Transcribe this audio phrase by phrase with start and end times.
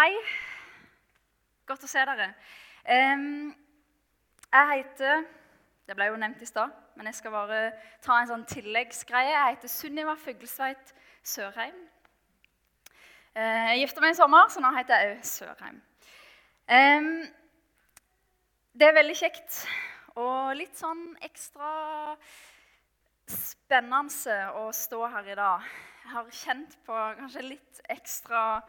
[0.00, 0.14] Hei.
[1.68, 2.30] Godt å se dere.
[2.88, 5.26] Jeg heter
[5.84, 7.58] Det ble jo nevnt i stad, men jeg skal bare
[8.00, 9.34] ta en sånn tilleggsgreie.
[9.34, 11.76] Jeg heter Sunniva Fuglesveit Sørheim.
[13.34, 15.82] Eh, Jeg gifta meg i sommer, så nå heter jeg òg Sørheim.
[18.72, 19.66] Det er veldig kjekt
[20.14, 22.16] og litt sånn ekstra
[23.28, 25.68] spennende å stå her i dag.
[26.06, 28.62] Jeg har kjent på kanskje litt ekstra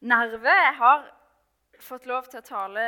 [0.00, 0.48] nerve.
[0.48, 1.06] Jeg har
[1.80, 2.84] fått lov til å tale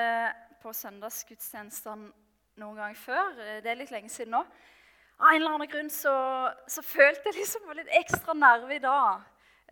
[0.62, 2.12] på søndagsgudstjenestene
[2.61, 3.34] noen gang før.
[3.37, 4.45] Det er litt lenge siden nå.
[5.23, 6.15] Av en eller annen grunn så,
[6.67, 9.23] så følte jeg liksom litt ekstra nerve i dag.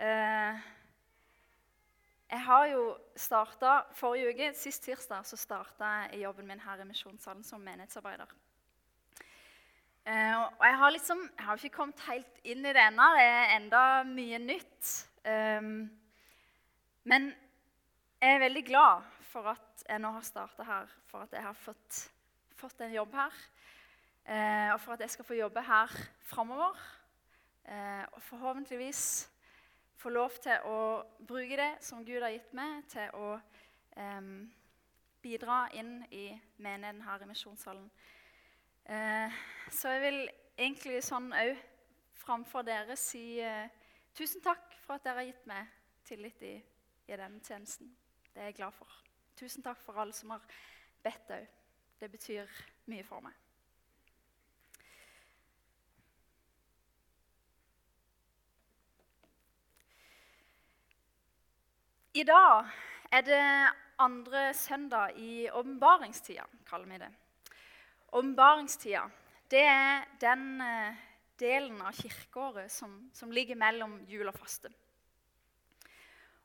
[0.01, 0.61] Eh,
[2.31, 2.85] jeg har jo
[3.19, 8.31] starta Forrige uke, sist tirsdag, så starta jeg jobben min her i Misjonssalen som menighetsarbeider.
[10.07, 13.09] Eh, og jeg har liksom, jeg har ikke kommet helt inn i det ennå.
[13.17, 14.93] Det er enda mye nytt.
[15.27, 15.91] Um,
[17.11, 17.33] men
[18.21, 21.57] jeg er veldig glad for at jeg nå har starta her, for at jeg har
[21.59, 21.99] fått,
[22.55, 23.41] fått en jobb her.
[24.31, 25.97] Eh, og for at jeg skal få jobbe her
[26.29, 26.79] framover.
[27.65, 29.03] Eh, og forhåpentligvis
[29.99, 30.79] få lov til å
[31.27, 33.33] bruke det som Gud har gitt meg, til å
[33.97, 34.31] eh,
[35.23, 36.29] bidra inn i
[36.63, 37.91] menigheten her i Misjonssalen.
[38.87, 40.23] Eh, så jeg vil
[40.55, 41.59] egentlig sånn òg
[42.23, 43.67] framfor dere si eh,
[44.15, 46.57] tusen takk for at dere har gitt meg tillit i,
[47.11, 47.91] i denne tjenesten.
[48.33, 48.99] Det er jeg glad for.
[49.37, 50.43] Tusen takk for alle som har
[51.03, 51.47] bedt òg.
[52.01, 53.37] Det betyr mye for meg.
[62.15, 62.71] I dag
[63.13, 63.43] er det
[64.03, 67.11] andre søndag i åpenbaringstida, kaller vi det.
[68.13, 69.05] Åpenbaringstida
[69.51, 70.99] er den eh,
[71.39, 74.73] delen av kirkeåret som, som ligger mellom jul og faste.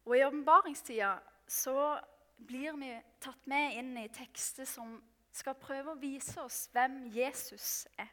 [0.05, 1.15] Og I åpenbaringstida
[1.49, 1.97] så
[2.45, 2.91] blir vi
[3.23, 4.99] tatt med inn i tekster som
[5.35, 8.11] skal prøve å vise oss hvem Jesus er.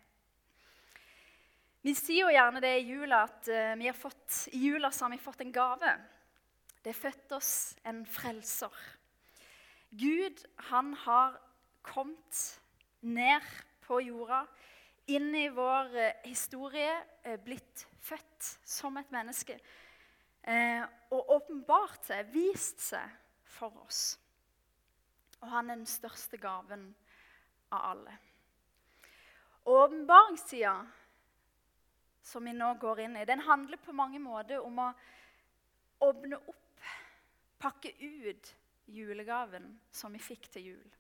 [1.83, 5.05] Vi sier jo gjerne det i jula at uh, vi har fått, i jula så
[5.07, 5.92] har vi fått en gave.
[6.83, 7.53] Det er født oss
[7.86, 8.73] en frelser.
[9.91, 11.36] Gud han har
[11.85, 12.42] kommet
[13.03, 13.45] ned
[13.85, 14.45] på jorda,
[15.11, 16.95] inn i vår eh, historie,
[17.27, 19.59] eh, blitt født som et menneske.
[20.42, 20.83] Eh,
[21.14, 23.11] og åpenbart seg, vist seg
[23.47, 24.17] for oss.
[25.42, 26.89] Og han er den største gaven
[27.73, 28.17] av alle.
[29.63, 30.75] Og Åpenbaringstida,
[32.23, 34.89] som vi nå går inn i, den handler på mange måter om å
[36.03, 36.59] åpne opp,
[37.63, 38.51] pakke ut
[38.91, 40.91] julegaven som vi fikk til jul.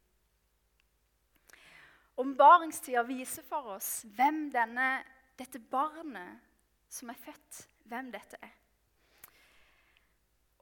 [2.14, 5.00] Åpenbaringstida viser for oss hvem denne,
[5.38, 6.38] dette barnet
[6.92, 8.61] som er født, hvem dette er.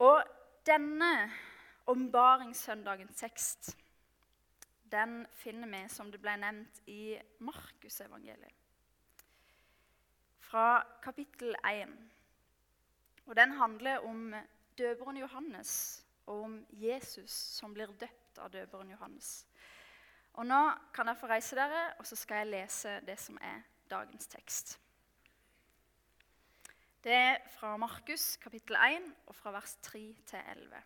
[0.01, 0.23] Og
[0.65, 1.29] denne
[1.85, 3.75] åpenbaringssøndagens tekst
[4.91, 8.57] den finner vi, som det ble nevnt, i Markusevangeliet.
[10.41, 11.93] Fra kapittel 1.
[13.29, 14.33] Og den handler om
[14.77, 19.45] døperen Johannes og om Jesus som blir døpt av døperen Johannes.
[20.33, 20.61] Og Nå
[20.95, 24.79] kan dere få reise dere, og så skal jeg lese det som er dagens tekst.
[27.03, 30.81] Det er fra Markus kapittel 1 og fra vers 3 til 11.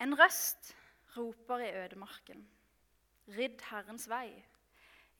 [0.00, 0.76] En røst
[1.16, 2.48] roper i ødemarken.
[3.28, 4.30] Ridd Herrens vei,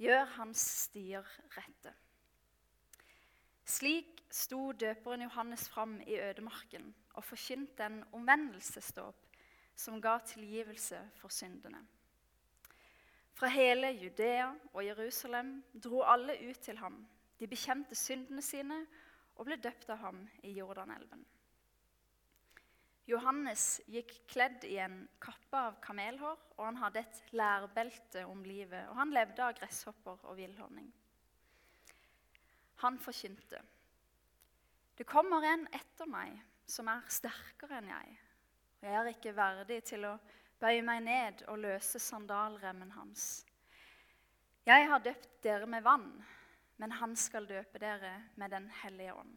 [0.00, 1.28] gjør hans stier
[1.58, 1.92] rette.
[3.64, 9.28] Slik sto døperen Johannes fram i ødemarken og forkynte en omvendelsesdåp
[9.76, 11.84] som ga tilgivelse for syndene.
[13.34, 17.00] Fra hele Judea og Jerusalem dro alle ut til ham.
[17.40, 18.84] De bekjente syndene sine
[19.34, 21.24] og ble døpt av ham i Jordanelven.
[23.10, 28.86] Johannes gikk kledd i en kappe av kamelhår, og han hadde et lærbelte om livet,
[28.88, 30.86] og han levde av gresshopper og villhonning.
[32.80, 33.60] Han forkynte.
[34.96, 36.38] Det kommer en etter meg
[36.70, 38.16] som er sterkere enn jeg,
[38.80, 40.14] og jeg er ikke verdig til å
[40.64, 43.44] bøye meg ned og løse sandalremmen hans.
[44.64, 46.08] Jeg har døpt dere med vann,
[46.80, 49.34] men han skal døpe dere med Den hellige ånd.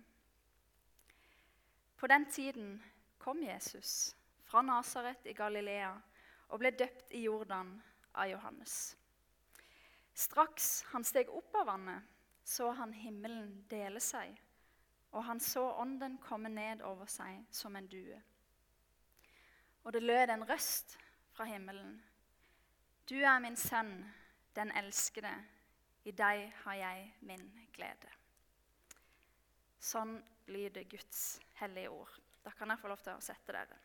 [1.97, 2.83] På den tiden
[3.19, 4.15] kom Jesus
[4.45, 5.91] fra Nasaret i Galilea
[6.47, 7.73] og ble døpt i Jordan
[8.13, 8.95] av Johannes.
[10.13, 12.05] Straks han steg opp av vannet,
[12.43, 14.31] så han himmelen dele seg,
[15.11, 18.21] og han så ånden komme ned over seg som en due.
[19.83, 20.95] Og det lød en røst
[21.37, 22.03] fra himmelen.
[23.09, 24.13] Du er min sønn,
[24.55, 25.33] den elskede.
[26.03, 27.43] I deg har jeg min
[27.75, 28.09] glede.
[29.77, 30.15] Sånn
[30.49, 32.15] lyder Guds hellige ord.
[32.41, 33.77] Da kan jeg få lov til å sette dere.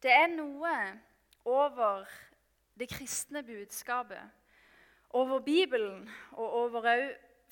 [0.00, 0.72] Det er noe
[1.44, 2.08] over
[2.78, 4.22] det kristne budskapet,
[5.10, 7.04] over Bibelen og over òg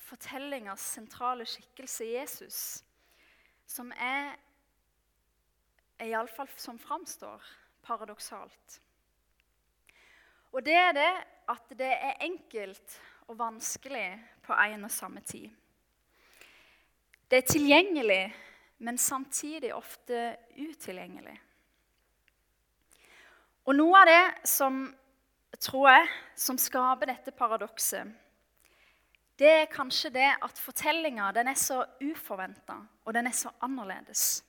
[0.05, 2.59] fortellingas sentrale skikkelse Jesus,
[3.65, 4.35] som er
[6.03, 7.41] Iallfall som framstår
[7.85, 8.81] paradoksalt.
[10.51, 11.13] Og det er det
[11.51, 14.07] at det er enkelt og vanskelig
[14.45, 15.49] på en og samme tid.
[17.31, 18.35] Det er tilgjengelig,
[18.77, 21.35] men samtidig ofte utilgjengelig.
[23.65, 24.83] Og noe av det som
[25.61, 28.09] tror jeg, som skaper dette paradokset,
[29.35, 34.43] det er kanskje det at fortellinga er så uforventa, og den er så annerledes.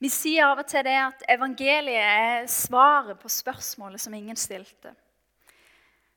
[0.00, 4.94] Vi sier av og til det at evangeliet er svaret på spørsmålet som ingen stilte.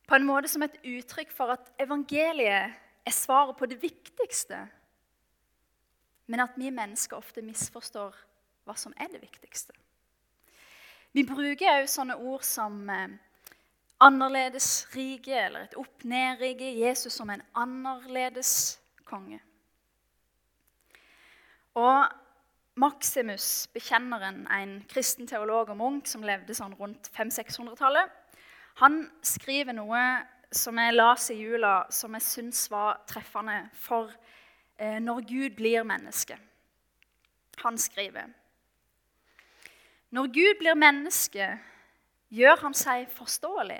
[0.07, 4.59] På en måte som et uttrykk for at evangeliet er svaret på det viktigste,
[6.27, 8.15] men at vi mennesker ofte misforstår
[8.63, 9.75] hva som er det viktigste.
[11.13, 13.11] Vi bruker òg sånne ord som eh,
[14.03, 16.73] annerledesrike eller et opp-ned-rike.
[16.79, 19.39] Jesus som en annerledes konge.
[21.79, 22.05] Og
[22.75, 28.09] Maximus, bekjenneren, en kristen teolog og munk som levde sånn rundt 500-600-tallet,
[28.81, 30.01] han skriver noe
[30.53, 34.09] som jeg leste i jula, som jeg syns var treffende for
[34.77, 36.37] eh, når Gud blir menneske.
[37.61, 38.33] Han skriver
[40.13, 41.45] når Gud blir menneske,
[42.29, 43.79] gjør han seg forståelig.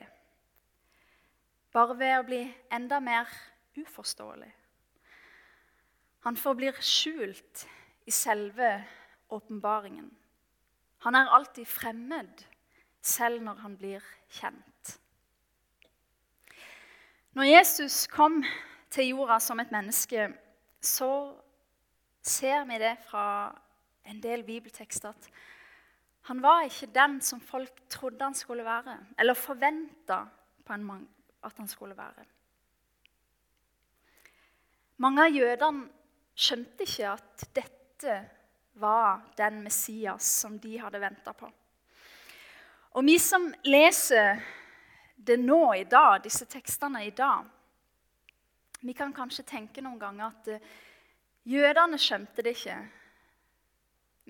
[1.74, 2.42] Bare ved å bli
[2.72, 3.30] enda mer
[3.80, 4.52] uforståelig.
[6.24, 7.66] Han forblir skjult
[8.06, 8.75] i selve
[9.34, 10.12] åpenbaringen.
[11.04, 12.46] Han er alltid fremmed,
[13.02, 15.00] selv når han blir kjent.
[17.34, 18.44] Når Jesus kom
[18.94, 20.30] til jorda som et menneske,
[20.80, 21.34] så
[22.22, 23.26] ser vi det fra
[24.06, 25.30] en del bibeltekster at
[26.30, 30.22] han var ikke den som folk trodde han skulle være, eller forventa
[31.44, 32.25] at han skulle være.
[35.04, 35.90] Mange av jødene
[36.34, 38.18] skjønte ikke at dette
[38.81, 41.50] var den Messias som de hadde venta på.
[42.94, 44.42] Og vi som leser
[45.16, 47.45] det nå i dag, disse tekstene i dag,
[48.84, 50.66] vi kan kanskje tenke noen ganger at eh,
[51.48, 52.75] jødene skjønte det ikke,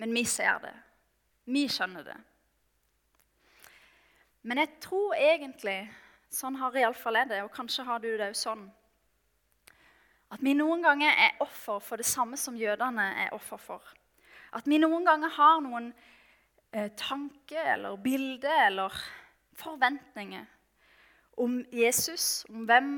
[0.00, 0.74] men vi ser det.
[1.50, 2.16] Vi skjønner det.
[4.44, 5.78] Men jeg tror egentlig
[6.34, 8.64] Sånn har iallfall jeg det, og kanskje har du det òg sånn.
[10.34, 13.92] At vi noen ganger er offer for det samme som jødene er offer for.
[14.54, 15.92] At vi noen ganger har noen
[16.74, 18.98] eh, tanker eller bilder eller
[19.54, 20.50] forventninger
[21.38, 22.90] om Jesus, om hvem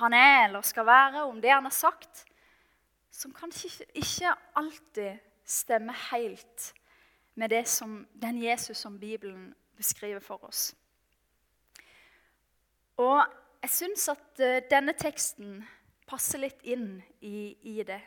[0.00, 2.24] han er eller skal være, om det han har sagt,
[3.10, 6.72] som kanskje ikke alltid stemmer helt
[7.34, 10.74] med som, den Jesus som Bibelen beskriver for oss.
[13.00, 13.24] Og
[13.64, 15.62] jeg syns at uh, denne teksten
[16.06, 18.00] passer litt inn i, i, det.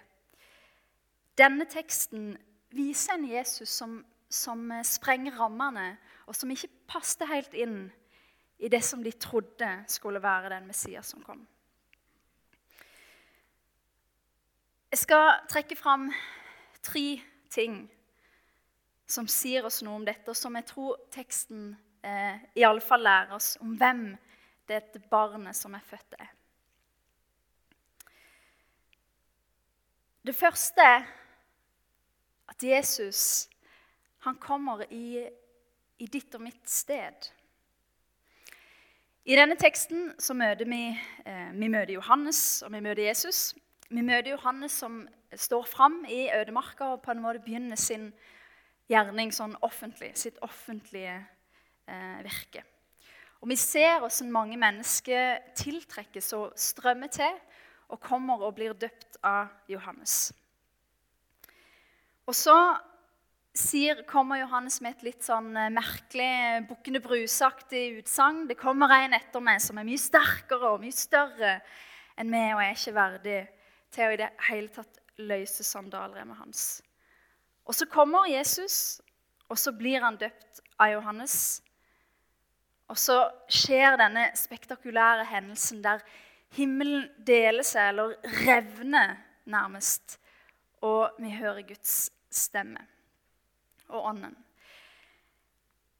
[1.38, 2.36] Denne teksten
[2.75, 4.00] viser en Jesus som,
[4.30, 5.95] som uh, sprenger rammene,
[6.28, 7.88] og som ikke passet helt inn
[8.57, 11.45] i det som de trodde skulle være den Messias som kom.
[14.92, 16.07] Jeg skal trekke fram
[16.81, 17.19] tre
[17.52, 17.83] ting
[19.07, 21.73] som sier oss noe om dette, og som jeg tror teksten
[22.04, 24.09] eh, i alle fall lærer oss om hvem
[24.68, 26.33] dette barnet som er født, er.
[30.28, 30.86] Det første
[32.47, 33.47] at Jesus
[34.26, 35.24] han kommer i,
[35.97, 37.30] i ditt og mitt sted.
[39.28, 40.81] I denne teksten så møter vi,
[41.28, 43.56] eh, vi møter Johannes og vi møter Jesus.
[43.90, 45.06] Vi møter Johannes som
[45.36, 48.09] står fram i ødemarka og på en måte begynner sin
[48.92, 51.19] gjerning sånn offentlig, sitt offentlige
[51.88, 52.64] eh, virke.
[53.42, 57.38] Og Vi ser hvordan mange mennesker tiltrekkes og strømmer til
[57.90, 60.34] og kommer og blir døpt av Johannes.
[62.28, 62.56] Og så
[63.58, 68.46] sier, kommer Johannes med et litt sånn eh, merkelig Bukkene Bruse-aktig utsagn.
[68.50, 71.58] Det kommer en etter meg som er mye sterkere og mye større
[72.18, 73.40] enn meg, og jeg er ikke verdig
[73.94, 76.66] til å i det hele tatt løse sandalremmet hans.
[77.68, 79.00] Og så kommer Jesus,
[79.48, 81.62] og så blir han døpt av Johannes.
[82.88, 83.18] Og så
[83.52, 86.04] skjer denne spektakulære hendelsen der
[86.56, 88.16] himmelen deler seg, eller
[88.46, 89.18] revner
[89.48, 90.20] nærmest,
[90.82, 92.84] og vi hører Guds stemme
[93.88, 94.36] og ånden.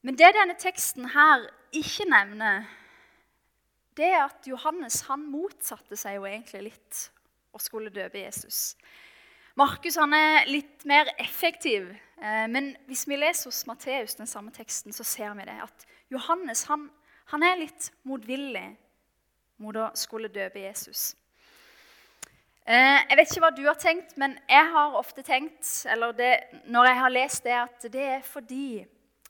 [0.06, 2.68] Men det denne teksten her ikke nevner,
[3.98, 7.00] det er at Johannes han motsatte seg jo egentlig litt
[7.52, 8.78] å skulle døpe Jesus.
[9.58, 11.90] Markus han er litt mer effektiv.
[12.18, 15.60] Eh, men hvis vi leser hos Matteus den samme teksten, så ser vi det.
[15.64, 16.90] At Johannes han,
[17.34, 18.68] han er litt motvillig
[19.62, 21.12] mot å skulle døpe Jesus.
[22.68, 26.34] Eh, jeg vet ikke hva du har tenkt, men jeg har ofte tenkt eller det,
[26.68, 28.82] når jeg har lest det, at det er fordi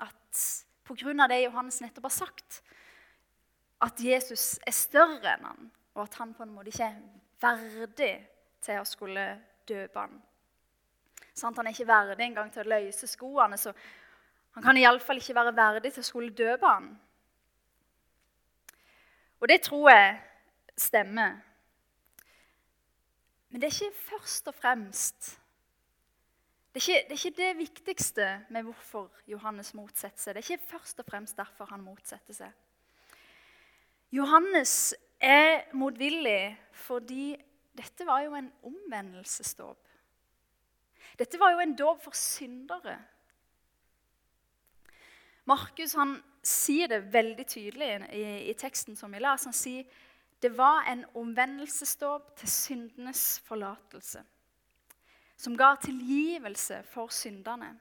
[0.01, 0.45] at
[0.87, 1.27] pga.
[1.27, 2.61] det Johannes nettopp har sagt,
[3.81, 6.97] at Jesus er større enn han, og at han på en måte ikke er
[7.43, 8.13] verdig
[8.65, 9.27] til å skulle
[9.69, 10.17] døpe han.
[11.37, 13.73] Sånn, han er ikke verdig engang til å løse skoene, så
[14.57, 16.87] han kan iallfall ikke være verdig til å skulle døpe han.
[19.37, 20.15] Og det tror jeg
[20.81, 21.35] stemmer.
[23.49, 25.35] Men det er ikke først og fremst
[26.77, 30.35] det er, ikke, det er, ikke, det viktigste med hvorfor Johannes motsetter seg.
[30.35, 32.51] Det er ikke først og fremst derfor han motsetter seg.
[34.13, 36.53] Johannes er motvillig
[36.85, 37.31] fordi
[37.73, 39.86] dette var jo en omvendelsesdåp.
[41.17, 42.97] Dette var jo en dåp for syndere.
[45.47, 49.49] Markus han sier det veldig tydelig i, i teksten som vi leser.
[49.49, 49.87] Han sier
[50.43, 54.21] det var en omvendelsesdåp til syndenes forlatelse.
[55.37, 57.73] Som ga tilgivelse for synderne.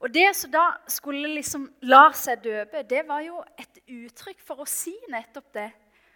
[0.00, 4.60] Og det som da skulle liksom la seg døpe, det var jo et uttrykk for
[4.60, 5.70] å si nettopp det.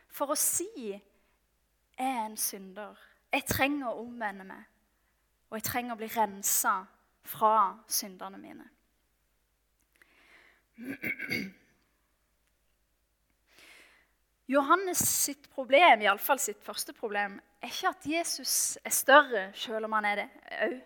[0.09, 1.01] For å si 'jeg
[1.99, 2.97] er en synder'.
[3.33, 4.65] Jeg trenger å omvende meg.
[5.51, 6.75] Og jeg trenger å bli rensa
[7.27, 7.55] fra
[7.91, 8.69] syndene mine.
[14.51, 19.95] Johannes sitt problem, iallfall sitt første problem, er ikke at Jesus er større, selv om
[19.99, 20.29] han er det
[20.67, 20.79] òg.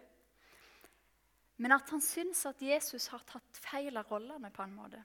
[1.63, 5.01] Men at han syns at Jesus har tatt feil av rollene på en måte.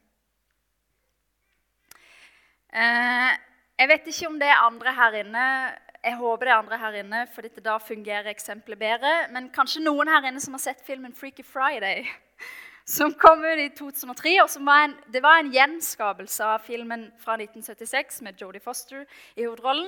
[2.70, 3.36] Eh,
[3.80, 5.44] jeg vet ikke om det er andre her inne.
[6.04, 9.14] Jeg håper det er andre her inne, for da fungerer eksempelet bedre.
[9.32, 12.08] Men kanskje noen her inne som har sett filmen 'Freaky Friday',
[12.98, 14.36] som kom ut i 2003.
[14.44, 19.06] og var en, Det var en gjenskapelse av filmen fra 1976 med Jodie Foster
[19.36, 19.88] i hovedrollen.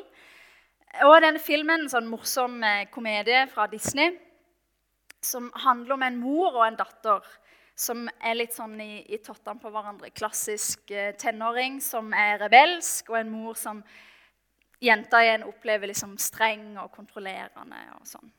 [1.03, 4.17] Og denne filmen, en sånn morsom eh, komedie fra Disney
[5.21, 7.27] som handler om en mor og en datter
[7.81, 10.11] som er litt sånn i, i tottene på hverandre.
[10.13, 13.81] Klassisk eh, tenåring som er rebelsk, og en mor som
[14.81, 17.81] jenta igjen opplever liksom streng og kontrollerende.
[17.97, 18.29] og sånn.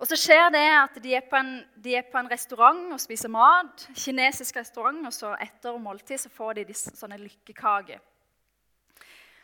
[0.00, 3.32] Og så skjer det at de er, en, de er, på en, restaurant og spiser
[3.32, 3.84] mat.
[3.92, 8.00] Kinesisk restaurant, og så etter måltid så får de disse, sånne lykkekaker.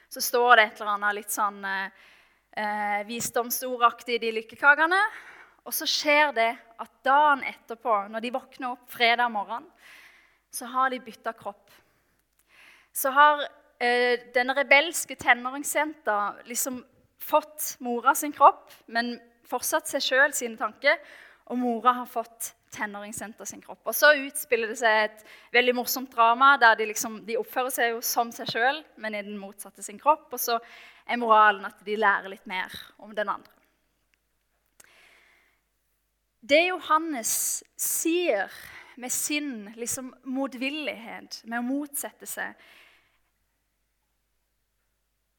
[0.09, 2.05] Så står det et eller annet litt sånn eh,
[2.57, 5.01] eh visdomsordaktig i de lykkekakene.
[5.67, 9.67] Og så skjer det at dagen etterpå, når de våkner opp fredag morgen,
[10.55, 11.73] så har de bytta kropp.
[12.95, 13.43] Så har
[13.83, 16.85] eh, denne rebelske tenåringsjenta liksom
[17.21, 21.01] fått mora sin kropp, men fortsatt seg sjøl sine tanker.
[21.51, 23.83] Og mora har fått tenåringsjenta sin kropp.
[23.87, 27.93] Og så utspiller det seg et veldig morsomt drama der de, liksom, de oppfører seg
[27.95, 30.29] jo som seg sjøl, men i den motsatte sin kropp.
[30.31, 30.59] Og så
[31.07, 33.56] er moralen at de lærer litt mer om den andre.
[36.47, 38.53] Det Johannes sier
[38.97, 42.55] med sin liksom, motvillighet, med å motsette seg,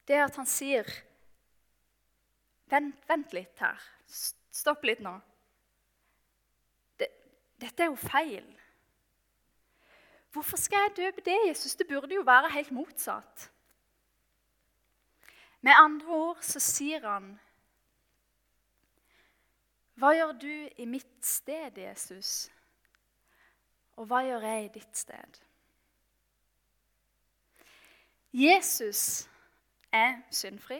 [0.07, 0.87] det er at han sier
[2.67, 3.79] Vent, vent litt her.
[4.11, 5.13] Stopp litt nå.
[6.99, 7.07] Det,
[7.63, 8.43] dette er jo feil.
[10.35, 11.77] Hvorfor skal jeg døpe det, Jesus?
[11.79, 13.45] Det burde jo være helt motsatt.
[15.63, 17.37] Med andre ord så sier han
[19.97, 22.51] hva gjør du i mitt sted, Jesus?
[23.97, 25.39] Og hva gjør jeg i ditt sted?
[28.37, 29.01] Jesus
[29.89, 30.77] er syndfri.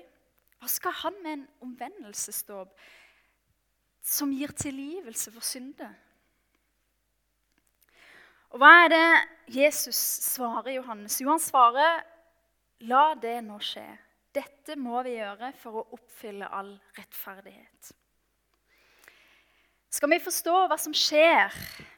[0.61, 2.77] Hva skal han med en omvendelsesdåp
[4.05, 5.93] som gir tilgivelse for synder?
[8.53, 9.07] Og hva er det
[9.57, 9.97] Jesus
[10.29, 11.19] svarer Johannes?
[11.21, 12.03] Jo, han svarer,
[12.79, 13.97] 'La det nå skje.'
[14.33, 17.91] Dette må vi gjøre for å oppfylle all rettferdighet.
[19.89, 21.53] Skal vi forstå hva som skjer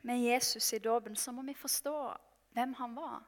[0.06, 1.96] med Jesus i dåpen, så må vi forstå
[2.56, 3.24] hvem han var.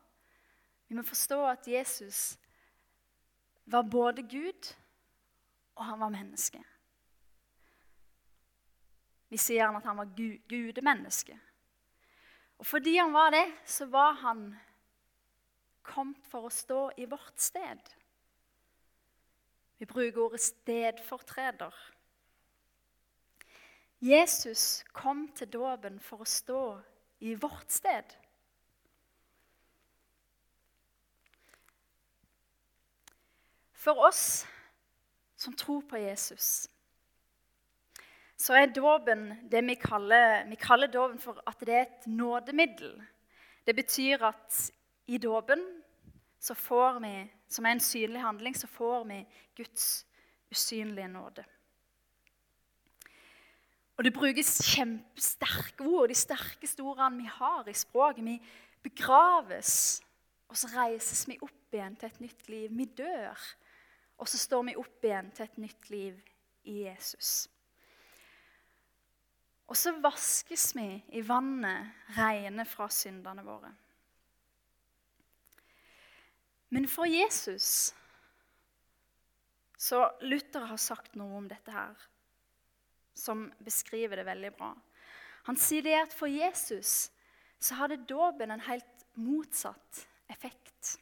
[0.88, 2.38] Vi må forstå at Jesus
[3.66, 4.74] var både Gud
[5.76, 6.62] og han var menneske.
[9.32, 10.12] Vi sier gjerne at han var
[10.52, 11.38] gudemenneske.
[12.60, 14.44] Og fordi han var det, så var han
[15.82, 17.80] kommet for å stå i vårt sted.
[19.80, 21.74] Vi bruker ordet stedfortreder.
[24.02, 26.62] Jesus kom til dåpen for å stå
[27.22, 28.16] i vårt sted.
[33.78, 34.48] For oss
[35.38, 36.66] som tror på Jesus,
[38.38, 42.98] så er dåpen det vi kaller, vi kaller dåpen for at det er et nådemiddel.
[43.66, 44.72] Det betyr at
[45.06, 45.62] i dåpen,
[46.42, 46.58] som
[47.66, 49.26] er en synlig handling, så får vi
[49.58, 50.06] Guds
[50.50, 51.46] usynlige nåde.
[54.02, 58.26] Og det brukes kjempesterke ord, de sterkeste ordene vi har i språket.
[58.26, 58.40] Vi
[58.82, 60.02] begraves,
[60.50, 62.72] og så reises vi opp igjen til et nytt liv.
[62.80, 63.44] Vi dør,
[64.18, 66.18] og så står vi opp igjen til et nytt liv
[66.66, 67.46] i Jesus.
[69.70, 73.70] Og så vaskes vi i vannet rene fra syndene våre.
[76.74, 77.94] Men for Jesus
[79.78, 81.94] Så Luther har sagt noe om dette her,
[83.22, 84.72] som beskriver det veldig bra.
[85.50, 87.12] Han sier det at for Jesus
[87.62, 90.98] så hadde dåpen en helt motsatt effekt.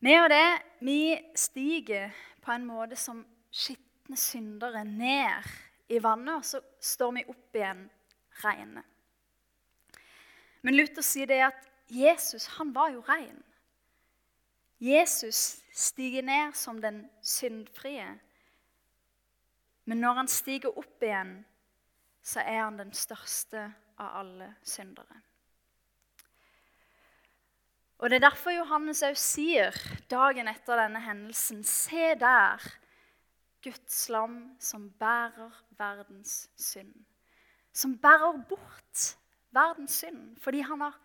[0.00, 1.00] Vi og det, vi
[1.36, 3.20] stiger på en måte som
[3.52, 5.50] skitne syndere ned
[5.92, 7.84] i vannet, og så står vi opp igjen
[8.44, 8.84] rene.
[10.64, 13.42] Men Luther sier det at Jesus han var jo ren.
[14.80, 18.06] Jesus stiger ned som den syndfrie.
[19.90, 21.40] Men når han stiger opp igjen,
[22.22, 23.64] så er han den største
[23.98, 25.18] av alle syndere.
[27.98, 29.74] Og Det er derfor Johannes òg sier
[30.08, 32.62] dagen etter denne hendelsen Se der,
[33.60, 36.94] Guds lam som bærer verdens synd.
[37.74, 39.04] Som bærer bort
[39.52, 40.96] verdens synd fordi han har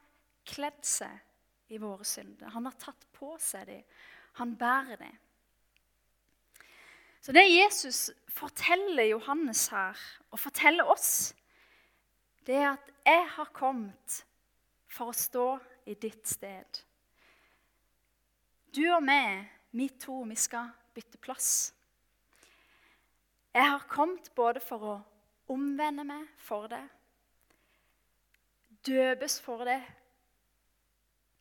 [0.47, 2.53] kledd seg i våre synder.
[2.53, 3.83] Han har tatt på seg dem.
[4.39, 5.17] Han bærer dem.
[7.25, 9.97] Så det Jesus forteller Johannes her,
[10.31, 11.35] og forteller oss,
[12.45, 14.25] det er at 'jeg har kommet
[14.87, 16.83] for å stå i ditt sted'.
[18.75, 21.73] Du og meg, vi to, vi skal bytte plass.
[23.53, 25.01] Jeg har kommet både for å
[25.47, 26.89] omvende meg for det,
[28.85, 29.81] døpes for det,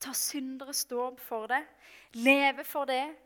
[0.01, 1.67] ta synderes dåp for det,
[2.15, 3.17] leve for det,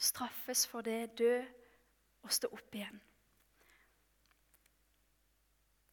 [0.00, 1.36] straffes for det, dø
[2.24, 3.00] og stå opp igjen.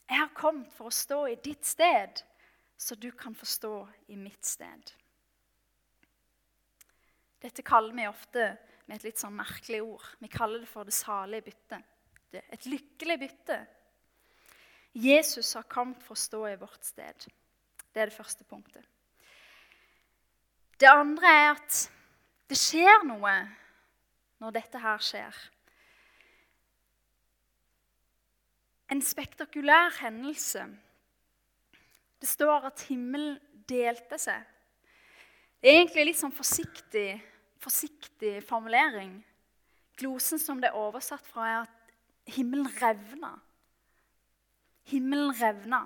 [0.08, 2.22] Jeg har kommet for å stå i ditt sted,
[2.80, 3.74] så du kan få stå
[4.14, 4.94] i mitt sted.
[7.44, 8.46] Dette kaller vi ofte
[8.88, 10.06] med et litt sånn merkelig ord.
[10.24, 11.84] Vi kaller det for det salige byttet.
[12.38, 13.60] Et lykkelig bytte.
[14.98, 17.28] Jesus har kommet for å stå i vårt sted.
[17.92, 18.86] Det er det første punktet.
[20.78, 21.84] Det andre er at
[22.48, 23.34] det skjer noe
[24.42, 25.38] når dette her skjer.
[28.92, 30.64] En spektakulær hendelse.
[32.22, 33.36] Det står at himmelen
[33.68, 34.46] delte seg.
[35.60, 37.18] Det er egentlig litt sånn forsiktig,
[37.60, 39.18] forsiktig formulering.
[39.98, 43.34] Glosen som det er oversatt fra, er at himmelen revna.
[44.88, 45.82] Himmelen revna.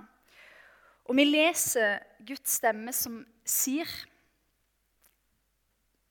[1.09, 3.89] Og vi leser Guds stemme som sier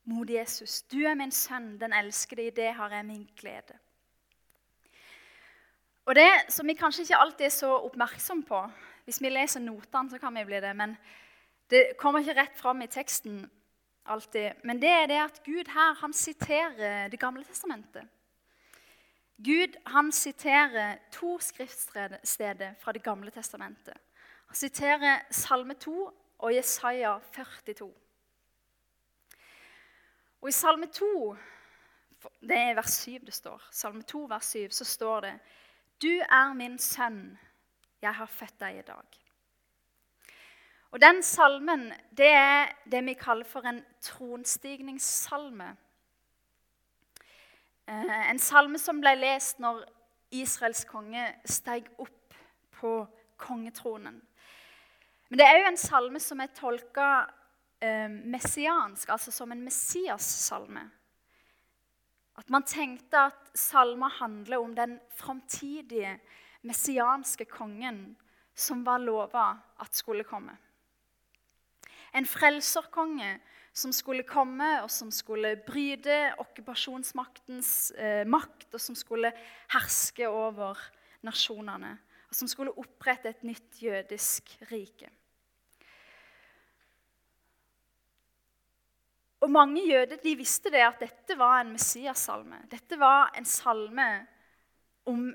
[0.03, 0.81] mot Jesus.
[0.81, 3.77] Du er min sønn, den elskede, i det har jeg min glede.
[6.05, 8.71] Og Det som vi kanskje ikke alltid er så oppmerksom på
[9.05, 10.75] Hvis vi leser notene, så kan vi bli det.
[10.75, 10.97] Men
[11.69, 13.49] det kommer ikke rett fram i teksten
[14.05, 14.51] alltid.
[14.63, 18.07] Men det er det at Gud her han siterer Det gamle testamentet.
[19.37, 23.97] Gud han siterer to skriftsteder fra Det gamle testamentet.
[24.47, 27.93] Han siterer Salme 2 og Jesaja 42.
[30.41, 31.35] Og i Salme 2,
[32.41, 35.33] det er vers 7 det står, Salme 2, vers 7, så står det
[36.01, 37.37] Du er min sønn,
[38.01, 39.19] jeg har født deg i dag.
[40.91, 45.69] Og Den salmen det er det vi kaller for en tronstigningssalme.
[47.87, 49.85] Eh, en salme som ble lest når
[50.31, 52.35] Israels konge steg opp
[52.79, 52.95] på
[53.37, 54.19] kongetronen.
[55.29, 57.11] Men det er òg en salme som er tolka
[57.81, 60.87] eh, messiansk, altså som en Messias-salme.
[62.39, 66.15] At man tenkte at salmer handler om den framtidige
[66.65, 68.15] messianske kongen
[68.55, 70.55] som var lova at skulle komme.
[72.13, 73.37] En frelserkonge
[73.73, 79.31] som skulle komme, og som skulle bryte okkupasjonsmaktens eh, makt, og som skulle
[79.71, 80.79] herske over
[81.23, 81.93] nasjonene.
[82.27, 85.07] Og som skulle opprette et nytt jødisk rike.
[89.41, 92.61] Og mange jøder de visste det at dette var en Messias-salme.
[92.69, 94.07] Dette var en salme
[95.09, 95.31] om,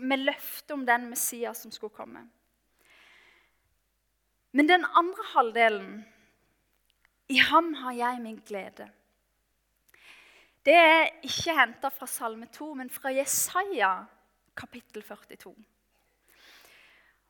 [0.00, 2.22] med løfte om den Messias som skulle komme.
[4.54, 6.04] Men den andre halvdelen
[7.28, 8.90] I ham har jeg min glede.
[10.64, 14.06] det er ikke henta fra Salme 2, men fra Jesaja
[14.56, 15.54] kapittel 42.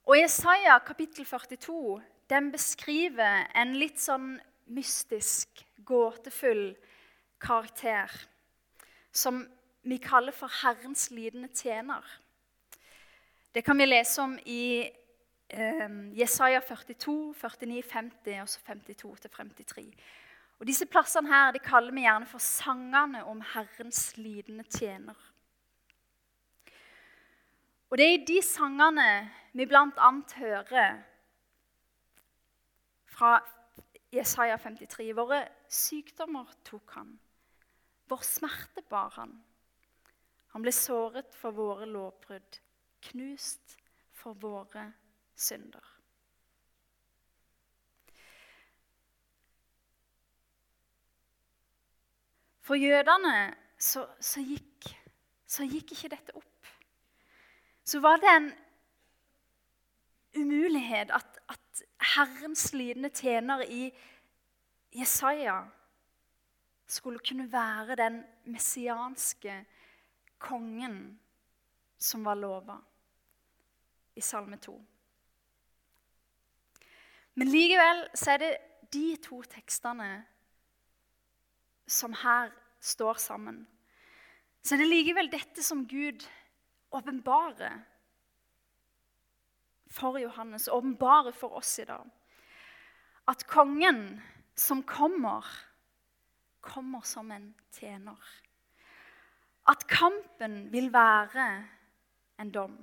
[0.06, 6.76] Og Jesaja kapittel 42 den beskriver en litt sånn mystisk, gåtefull
[7.40, 8.10] karakter
[9.12, 9.44] som
[9.82, 12.04] vi kaller for Herrens lidende tjener.
[13.54, 14.90] Det kan vi lese om i
[15.48, 19.84] eh, Jesaja 42, 49, 50 og så 52-53.
[20.58, 25.18] Og Disse plassene her de kaller vi gjerne for sangene om Herrens lidende tjener.
[27.90, 30.10] Og Det er i de sangene vi bl.a.
[30.36, 31.02] hører
[33.06, 33.36] fra
[34.14, 35.08] Jesaja 53.
[35.16, 37.16] Våre sykdommer tok han.
[38.08, 39.34] Vår smerte bar han.
[40.54, 42.60] Han ble såret for våre lovbrudd,
[43.08, 43.74] knust
[44.14, 44.86] for våre
[45.34, 45.82] synder.
[52.64, 54.88] For jødene så, så, gikk,
[55.46, 56.70] så gikk ikke dette opp.
[57.84, 58.46] Så var det en
[60.38, 61.33] umulighet at,
[62.04, 63.88] Herrens lidende tjener i
[64.94, 65.64] Jesaja
[66.86, 69.64] skulle kunne være den messianske
[70.38, 70.98] kongen
[71.98, 72.76] som var lova
[74.14, 74.74] i Salme 2.
[77.34, 78.52] Men likevel så er det
[78.94, 80.10] de to tekstene
[81.86, 83.64] som her står sammen.
[84.62, 86.22] Så det er likevel dette som Gud
[86.94, 87.82] åpenbarer
[89.94, 92.10] for Johannes, åpenbarer for oss i dag.
[93.30, 94.20] At kongen
[94.54, 95.46] som kommer,
[96.60, 98.18] kommer som en tjener.
[99.64, 101.46] At kampen vil være
[102.42, 102.76] en dom.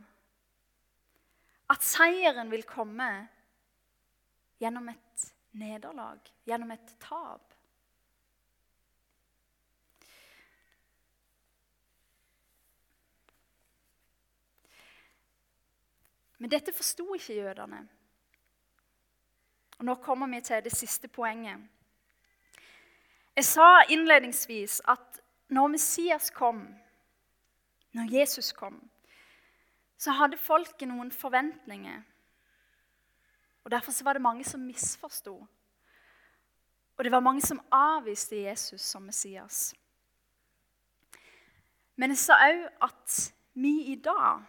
[1.70, 3.10] At seieren vil komme
[4.62, 7.51] gjennom et nederlag, gjennom et tap.
[16.42, 17.84] Men dette forsto ikke jødene.
[19.78, 21.60] Og Nå kommer vi til det siste poenget.
[23.36, 26.68] Jeg sa innledningsvis at når Messias kom,
[27.94, 28.90] når Jesus kom,
[29.98, 32.02] så hadde folket noen forventninger.
[33.64, 35.48] Og Derfor var det mange som misforsto.
[36.98, 39.76] Og det var mange som avviste Jesus som Messias.
[41.96, 44.42] Men jeg sa òg at vi i dag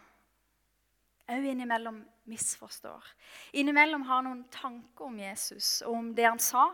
[1.31, 3.05] òg innimellom misforstår.
[3.53, 6.71] Innimellom har noen tanker om Jesus og om det han sa,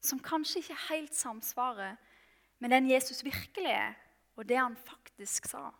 [0.00, 1.98] som kanskje ikke helt samsvarer
[2.60, 3.94] med den Jesus virkelig er,
[4.36, 5.70] og det han faktisk sa.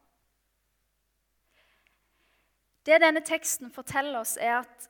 [2.87, 4.89] Det denne teksten forteller oss, er at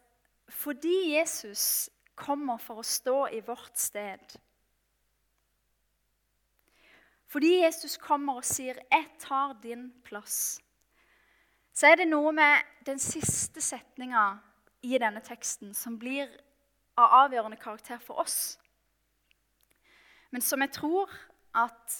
[0.51, 4.39] fordi Jesus kommer for å stå i vårt sted
[7.31, 10.61] Fordi Jesus kommer og sier 'Jeg tar din plass',
[11.81, 14.35] så er det noe med den siste setninga
[14.85, 16.29] i denne teksten som blir
[17.01, 18.59] av avgjørende karakter for oss.
[20.29, 21.09] Men som jeg tror
[21.57, 21.95] at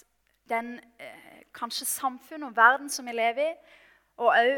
[0.53, 3.57] den eh, kanskje samfunnet og verden som vi lever i,
[4.21, 4.53] og òg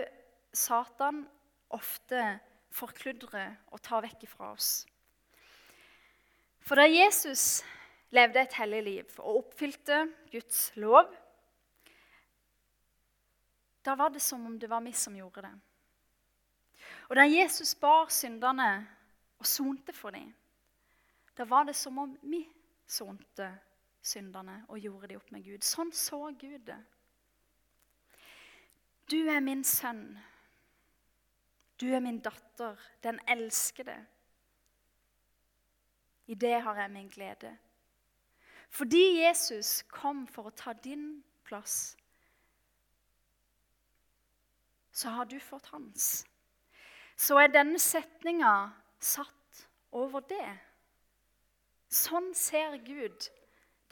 [0.59, 1.23] Satan
[1.71, 2.25] ofte
[2.75, 4.73] forkludrer og tar vekk fra oss.
[6.67, 7.63] For da Jesus
[8.11, 10.03] levde et hellig liv og oppfylte
[10.35, 11.07] Guds lov,
[13.85, 15.53] da var det som om det var vi som gjorde det.
[17.09, 18.87] Og da Jesus bar synderne
[19.39, 20.33] og sonte for dem,
[21.37, 22.45] da var det som om vi
[22.87, 23.49] sonte
[24.03, 25.65] synderne og gjorde dem opp med Gud.
[25.65, 26.79] Sånn så Gud det.
[29.11, 30.19] Du er min sønn.
[31.81, 33.97] Du er min datter, den elskede.
[36.27, 37.57] I det har jeg min glede.
[38.71, 41.97] Fordi Jesus kom for å ta din plass
[44.93, 46.27] så har du fått hans.
[47.17, 50.51] Så er denne setninga satt over det.
[51.93, 53.29] Sånn ser Gud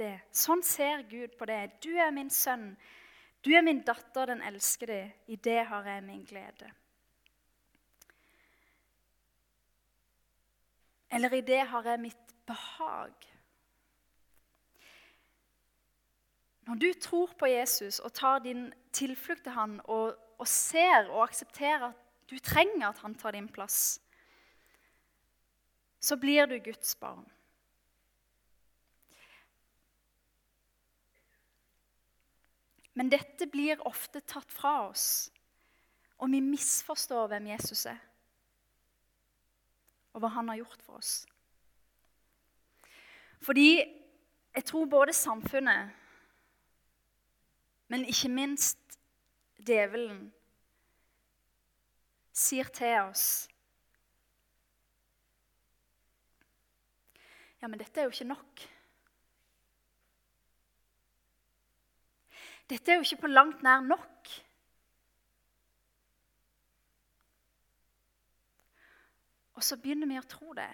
[0.00, 0.16] det.
[0.32, 1.62] Sånn ser Gud på det.
[1.84, 2.74] Du er min sønn.
[3.44, 5.02] Du er min datter, den elskede.
[5.28, 6.70] I det har jeg min glede.
[11.10, 13.14] Eller i det har jeg mitt behag.
[16.68, 21.26] Når du tror på Jesus og tar din tilflukt til han og og ser og
[21.26, 24.00] aksepterer at du trenger at han tar din plass,
[26.00, 27.26] så blir du Guds barn.
[32.96, 35.30] Men dette blir ofte tatt fra oss,
[36.20, 38.00] og vi misforstår hvem Jesus er,
[40.12, 41.14] og hva han har gjort for oss.
[43.40, 45.96] Fordi jeg tror både samfunnet
[47.90, 48.78] men ikke minst
[49.66, 50.28] djevelen,
[52.32, 53.30] sier til oss
[57.60, 58.62] Ja, men dette er jo ikke nok.
[62.72, 64.30] Dette er jo ikke på langt nær nok.
[69.58, 70.70] Og så begynner vi å tro det.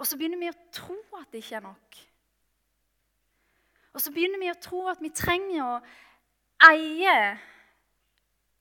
[0.00, 2.00] Og så begynner vi å tro at det ikke er nok.
[3.94, 5.76] Og så begynner vi å tro at vi trenger å
[6.62, 7.38] eie,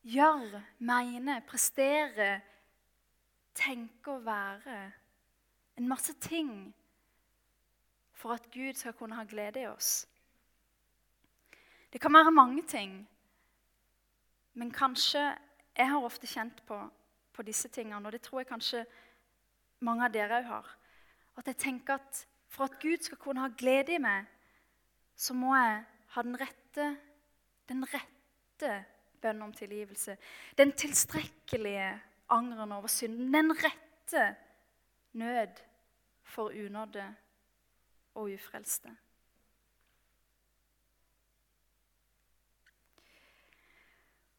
[0.05, 2.41] gjøre, mene, prestere,
[3.55, 4.79] tenke og være
[5.79, 6.51] en masse ting
[8.15, 10.08] for at Gud skal kunne ha glede i oss.
[11.93, 13.10] Det kan være mange ting,
[14.53, 15.36] men kanskje
[15.75, 16.77] Jeg har ofte kjent på,
[17.34, 18.86] på disse tingene, og det tror jeg kanskje
[19.84, 20.69] mange av dere òg har.
[21.36, 24.23] At jeg tenker at for at Gud skal kunne ha glede i meg,
[25.15, 25.84] så må jeg
[26.15, 26.86] ha den rette,
[27.69, 28.73] den rette
[29.21, 30.17] bønn om tilgivelse.
[30.58, 33.34] Den tilstrekkelige angeren over synden.
[33.34, 34.36] Den rette
[35.13, 35.62] nød
[36.23, 37.15] for unådde
[38.15, 38.97] og ufrelste.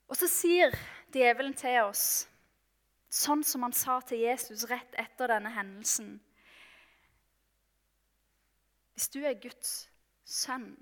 [0.08, 0.74] Og så sier
[1.14, 2.28] djevelen til oss,
[3.10, 6.16] sånn som han sa til Jesus rett etter denne hendelsen
[8.94, 9.72] Hvis du er Guds
[10.24, 10.74] sønn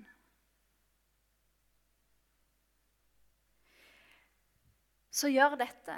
[5.15, 5.95] Så gjør dette.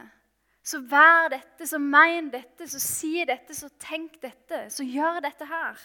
[0.68, 4.66] Så vær dette, så mein dette, så si dette, så tenk dette.
[4.74, 5.80] Så gjør dette her.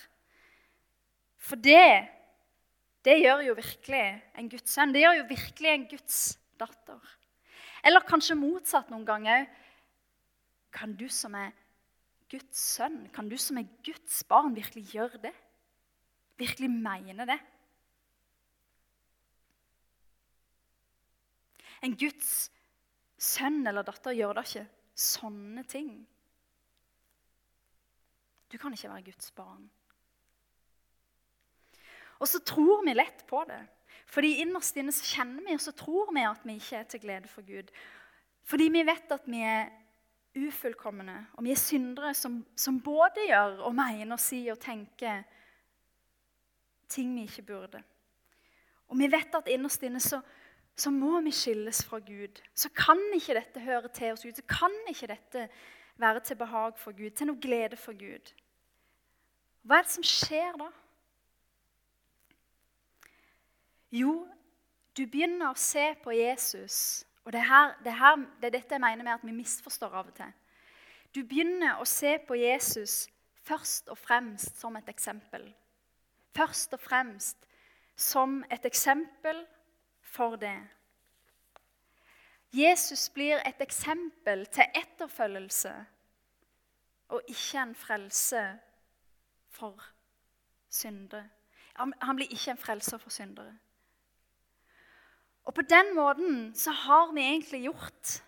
[1.42, 2.10] For det,
[3.06, 4.04] det gjør jo virkelig
[4.38, 4.92] en Guds sønn.
[4.94, 6.20] Det gjør jo virkelig en Guds
[6.60, 7.12] datter.
[7.82, 9.46] Eller kanskje motsatt noen ganger.
[10.74, 11.54] Kan du som er
[12.32, 15.34] Guds sønn, kan du som er Guds barn, virkelig gjøre det?
[16.40, 17.36] Virkelig mene det?
[21.82, 22.48] En Guds
[23.22, 24.64] sønn eller datter gjør da ikke
[24.98, 25.92] sånne ting.
[28.52, 29.68] Du kan ikke være Guds barn.
[32.22, 33.60] Og så tror vi lett på det.
[34.12, 37.02] Fordi innerst inne så kjenner vi og så tror vi at vi ikke er til
[37.02, 37.70] glede for Gud.
[38.44, 39.70] Fordi vi vet at vi er
[40.32, 45.24] ufullkomne, og vi er syndere som, som både gjør og mener og sier og tenker
[46.92, 47.82] ting vi ikke burde.
[48.88, 50.20] Og vi vet at innerst inne så,
[50.76, 52.40] så må vi skilles fra Gud.
[52.54, 54.32] Så kan ikke dette høre til oss Gud.
[54.36, 55.48] Så kan ikke dette
[56.00, 58.32] være til behag for Gud, til noe glede for Gud.
[59.62, 60.70] Hva er det som skjer da?
[63.92, 64.22] Jo,
[64.96, 67.04] du begynner å se på Jesus.
[67.24, 70.08] Og det, her, det, her, det er dette jeg mener med at vi misforstår av
[70.08, 70.32] og til.
[71.12, 73.04] Du begynner å se på Jesus
[73.44, 75.44] først og fremst som et eksempel.
[76.32, 77.44] Først og fremst
[78.00, 79.44] som et eksempel
[80.12, 80.58] for det.
[82.52, 85.72] Jesus blir et eksempel til etterfølgelse
[87.08, 88.42] og ikke en frelse
[89.48, 89.84] for
[90.68, 91.28] syndere.
[91.76, 93.58] Han blir ikke en frelser for syndere.
[95.44, 98.22] Og på den måten så har vi egentlig gjort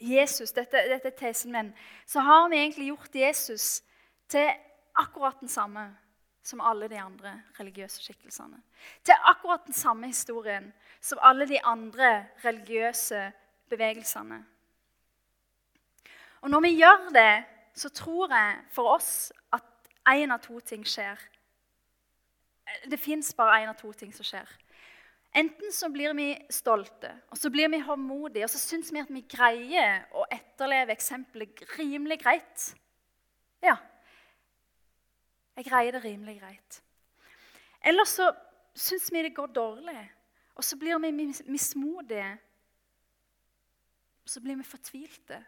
[0.00, 1.72] Jesus, dette, dette er tesen min,
[2.06, 3.82] så har vi egentlig gjort Jesus
[4.28, 4.50] til
[4.94, 5.96] akkurat den samme
[6.48, 8.60] som alle de andre religiøse skikkelsene.
[9.04, 13.32] Til akkurat den samme historien som alle de andre religiøse
[13.68, 14.40] bevegelsene.
[16.40, 19.66] Og når vi gjør det, så tror jeg for oss at
[20.08, 21.18] én av to ting skjer.
[22.88, 24.48] Det fins bare én av to ting som skjer.
[25.36, 29.10] Enten så blir vi stolte og så blir vi håndmodige og så syns vi at
[29.12, 32.70] vi greier å etterleve eksempelet rimelig greit.
[33.60, 33.76] Ja,
[35.58, 36.82] jeg greier det rimelig greit.
[37.82, 38.30] Eller så
[38.78, 40.02] syns vi det går dårlig,
[40.54, 41.10] og så blir vi
[41.50, 42.38] mismodige.
[44.22, 45.38] Og så blir vi fortvilte.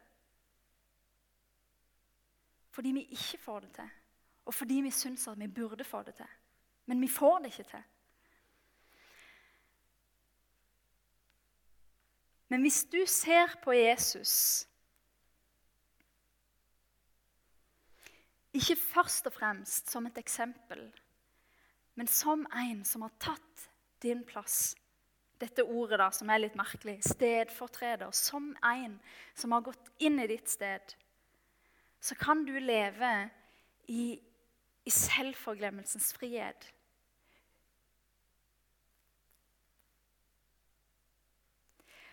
[2.70, 3.90] Fordi vi ikke får det til,
[4.44, 6.36] og fordi vi syns at vi burde få det til.
[6.86, 7.82] Men vi får det ikke til.
[12.48, 14.66] Men hvis du ser på Jesus
[18.56, 20.82] ikke først og fremst som et eksempel,
[21.94, 23.68] men som en som har tatt
[24.02, 24.76] din plass
[25.40, 28.10] Dette ordet da, som er litt merkelig, stedfortreder.
[28.12, 28.98] Som en
[29.32, 30.92] som har gått inn i ditt sted.
[31.96, 33.30] Så kan du leve
[33.88, 34.18] i,
[34.84, 36.68] i selvforglemmelsens frihet.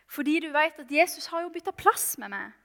[0.07, 2.55] Fordi du vet at Jesus har jo bytta plass med meg.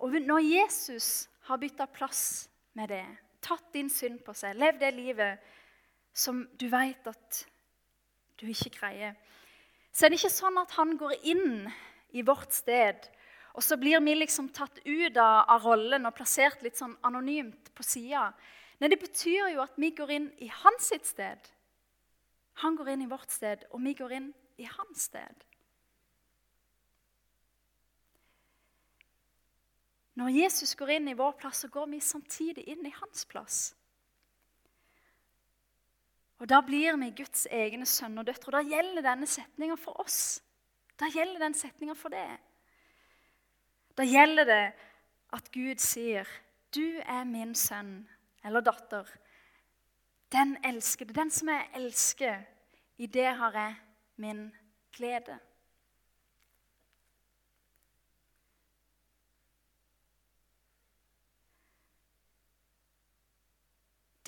[0.00, 3.04] Og når Jesus har bytta plass med det,
[3.44, 5.44] tatt din synd på seg, levd det livet
[6.12, 7.44] som du vet at
[8.38, 9.16] du ikke greier,
[9.92, 11.70] så er det ikke sånn at han går inn
[12.14, 13.08] i vårt sted,
[13.56, 17.72] og så blir vi liksom tatt ut av, av rollen og plassert litt sånn anonymt
[17.74, 18.28] på sida.
[18.78, 21.40] Nei, det betyr jo at vi går inn i hans sitt sted.
[22.62, 24.28] Han går inn i vårt sted, og vi går inn
[24.62, 25.47] i hans sted.
[30.18, 33.58] Når Jesus går inn i vår plass, så går vi samtidig inn i hans plass.
[36.38, 38.50] Og Da blir vi Guds egne sønner og døtre.
[38.50, 40.40] Og da gjelder denne setninga for oss.
[40.98, 42.26] Da gjelder den setninga for det.
[43.98, 44.64] Da gjelder det
[45.34, 46.26] at Gud sier,
[46.70, 48.08] 'Du er min sønn
[48.44, 49.16] eller datter'.
[50.32, 52.42] Den elskede, den som jeg elsker,
[52.98, 53.76] i det har jeg
[54.16, 54.54] min
[54.92, 55.38] glede.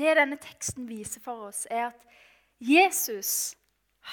[0.00, 2.04] Det denne teksten viser for oss, er at
[2.64, 3.54] Jesus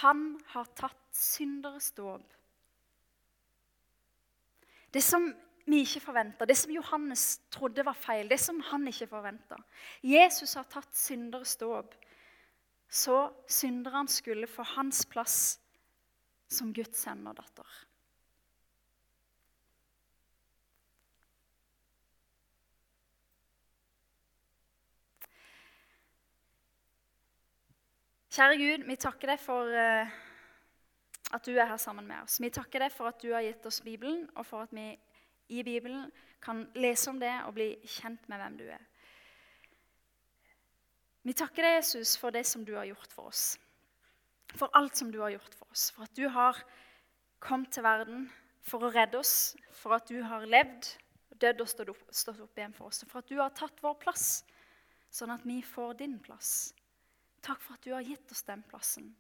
[0.02, 2.26] han har tatt synderes dåp.
[4.92, 5.30] Det som
[5.68, 9.60] vi ikke forventa, det som Johannes trodde var feil, det som han ikke forventa.
[10.04, 11.96] Jesus har tatt synderes dåp,
[12.88, 15.40] så synderne skulle få hans plass
[16.52, 17.87] som Guds sønn og datter.
[28.38, 30.10] Kjære Gud, vi takker deg for uh,
[31.34, 32.36] at du er her sammen med oss.
[32.38, 34.92] Vi takker deg for at du har gitt oss Bibelen, og for at vi
[35.58, 36.12] i Bibelen
[36.46, 38.86] kan lese om det og bli kjent med hvem du er.
[41.26, 43.58] Vi takker deg, Jesus, for det som du har gjort for oss.
[44.54, 45.90] For alt som du har gjort for oss.
[45.98, 46.62] For at du har
[47.42, 48.30] kommet til verden
[48.62, 49.56] for å redde oss.
[49.82, 50.94] For at du har levd,
[51.42, 53.02] dødd og stått opp igjen for oss.
[53.10, 54.44] For at du har tatt vår plass,
[55.10, 56.68] sånn at vi får din plass.
[57.42, 59.16] Takk for at du har gitt oss den plassen.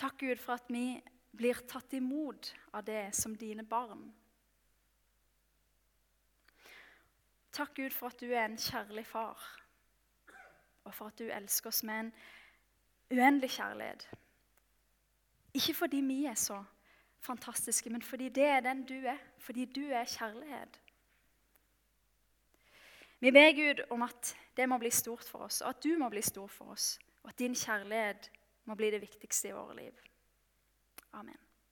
[0.00, 1.00] Takk, Gud, for at vi
[1.36, 4.06] blir tatt imot av det som dine barn.
[7.52, 9.42] Takk, Gud, for at du er en kjærlig far,
[10.84, 12.12] og for at du elsker oss med en
[13.10, 14.06] uendelig kjærlighet.
[15.54, 16.62] Ikke fordi vi er så
[17.20, 19.18] fantastiske, men fordi det er den du er.
[19.38, 20.80] Fordi du er kjærlighet.
[23.20, 26.08] Vi ber Gud om at det må bli stort for oss, og at du må
[26.12, 28.30] bli stor for oss, og at din kjærlighet
[28.64, 29.92] må bli det viktigste i våre liv.
[31.12, 31.36] Amen.